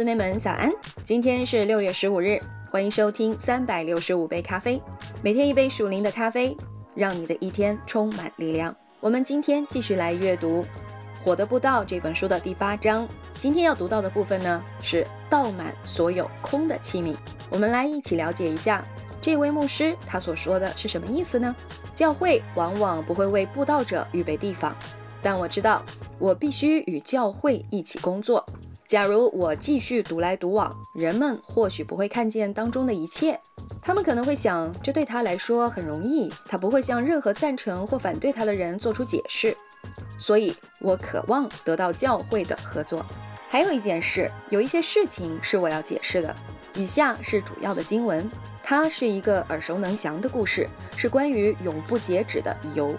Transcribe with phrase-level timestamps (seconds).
[0.00, 0.72] 姊妹们，早安！
[1.04, 4.80] 今天是六月十五日，欢迎收听三百六十五杯咖啡，
[5.20, 6.56] 每天一杯属灵的咖啡，
[6.94, 8.74] 让你的一天充满力量。
[8.98, 10.62] 我们今天继续来阅读
[11.22, 13.06] 《火的布道》这本书的第八章。
[13.34, 17.14] 今天要读到的部分呢，是倒满所有空的器皿。
[17.50, 18.82] 我们来一起了解一下
[19.20, 21.54] 这位牧师他所说的是什么意思呢？
[21.94, 24.74] 教会往往不会为布道者预备地方，
[25.20, 25.82] 但我知道
[26.18, 28.42] 我必须与教会一起工作。
[28.90, 33.38] 假如我继续独来独往，人们或许不会看见当中的一切。
[33.80, 39.56] 他们可能会想，这对他来说很容易，他不会向任何赞成或反对他的人做出解释。
[40.18, 43.06] 所以，我渴望得到教会的合作。
[43.48, 46.34] 还有一件事，有一些事情是我要解释的。
[46.74, 48.28] 以下是主要的经文，
[48.60, 52.92] 它是一个耳熟能详的故事，是关于永不截止的油。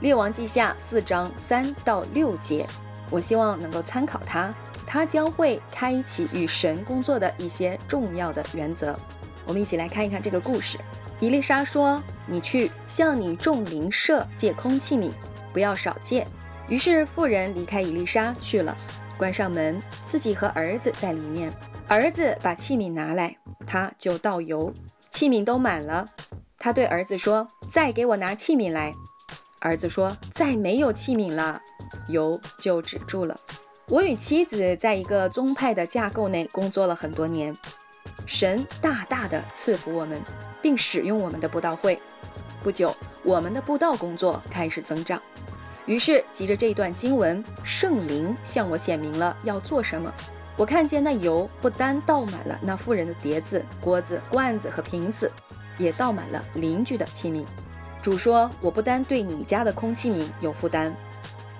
[0.00, 2.66] 列王记下四章三到六节，
[3.10, 4.52] 我希望能够参考它。
[4.86, 8.96] 他将会开启与神工作的一些重要的原则。
[9.46, 10.78] 我们一起来看一看这个故事。
[11.20, 15.10] 伊丽莎说：“你去向你众邻舍借空器皿，
[15.52, 16.26] 不要少借。”
[16.68, 18.76] 于是妇人离开伊丽莎去了，
[19.16, 21.52] 关上门，自己和儿子在里面。
[21.88, 24.72] 儿子把器皿拿来，他就倒油，
[25.10, 26.06] 器皿都满了。
[26.58, 28.92] 他对儿子说：“再给我拿器皿来。”
[29.60, 31.60] 儿子说：“再没有器皿了。”
[32.08, 33.36] 油就止住了。
[33.88, 37.54] 我与妻子在一个宗派的架构内工作了很多年，
[38.26, 40.20] 神大大的赐福我们，
[40.62, 41.98] 并使用我们的布道会。
[42.62, 45.20] 不久，我们的布道工作开始增长。
[45.84, 50.10] 于是，藉着这一段经文，圣灵向我显明了要做什么。
[50.56, 55.30] 我看见那油不单倒满了那妇人的碟子、锅子、罐子和瓶子，
[55.76, 57.44] 也倒满了邻居的器皿。
[58.00, 60.94] 主说：“我不单对你家的空器皿有负担，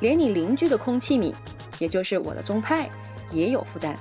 [0.00, 1.34] 连你邻居的空器皿。”
[1.81, 2.88] 也就是我的宗派
[3.32, 3.97] 也有负担，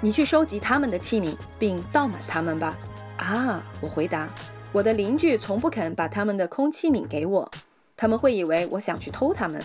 [0.00, 2.76] 你去收集他们的器皿，并倒满他们吧。
[3.16, 4.28] 啊，我回答，
[4.70, 7.50] 我的邻居从不肯把他们的空器皿给我，
[7.96, 9.60] 他们会以为我想去偷他们。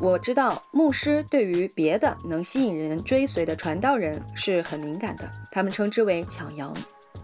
[0.00, 6.72] 我知道牧师对于别的能吸引人追随的传道人是很敏感的，他们称之为抢羊。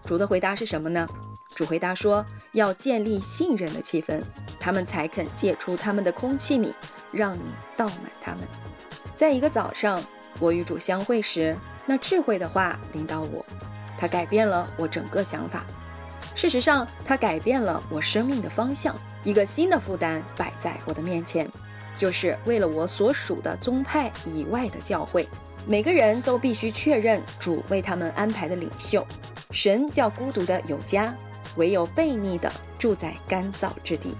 [0.03, 1.07] 主的回答是什么呢？
[1.55, 4.21] 主回答说，要建立信任的气氛，
[4.61, 6.71] 他们才肯借出他们的空气皿，
[7.11, 7.41] 让你
[7.75, 8.41] 倒满他们。
[9.15, 10.01] 在一个早上，
[10.39, 11.57] 我与主相会时，
[11.87, 13.43] 那智慧的话领导我，
[13.97, 15.63] 它改变了我整个想法。
[16.35, 18.95] 事实上，它改变了我生命的方向。
[19.23, 21.47] 一个新的负担摆在我的面前，
[21.97, 25.27] 就是为了我所属的宗派以外的教会，
[25.67, 29.05] 每个人都必须确认主为他们安排的领袖。
[29.51, 31.13] 神叫孤独的有家，
[31.57, 34.15] 唯有悖逆的住在干燥之地。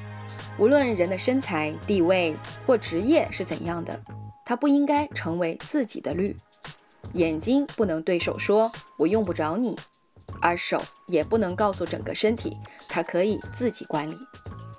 [0.57, 2.35] 无论人的身材、地位
[2.66, 4.00] 或职业是怎样的。
[4.44, 6.35] 他不应该成为自己的律，
[7.13, 9.78] 眼睛不能对手说“我用不着你”，
[10.41, 12.57] 而手也不能告诉整个身体
[12.89, 14.17] “它可以自己管理”。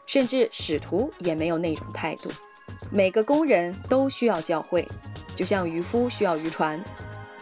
[0.05, 2.31] 甚至使徒也没有那种态度。
[2.91, 4.87] 每个工人都需要教会，
[5.35, 6.79] 就像渔夫需要渔船。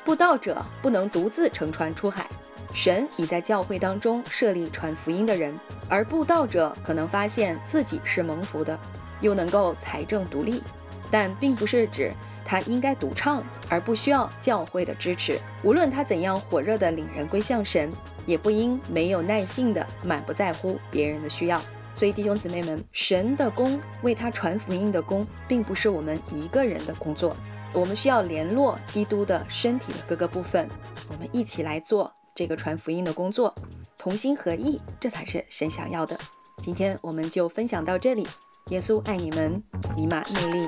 [0.04, 2.28] 布道者不能独自乘船出海。
[2.72, 5.52] 神已在教会当中设立传福音的人，
[5.90, 8.78] 而布道者可能发现自己是蒙福的，
[9.20, 10.62] 又能够财政独立。
[11.10, 12.12] 但并不是指
[12.44, 15.36] 他应该独唱，而不需要教会的支持。
[15.64, 17.90] 无论他怎样火热地领人归向神，
[18.26, 21.60] 也不应没有耐性的满不在乎别人的需要。
[21.96, 27.36] 所以弟兄姊妹们，神的功为他传福音的功，并不是我们一个人的工作。
[27.72, 30.68] 我们需要联络基督的身体的各个部分，
[31.08, 33.52] 我们一起来做这个传福音的工作，
[34.00, 36.18] 同心合意，这才是神想要的。
[36.62, 38.26] 今天我们就分享到这里。
[38.68, 39.62] 耶稣爱你们，
[39.94, 40.66] 尼玛内利。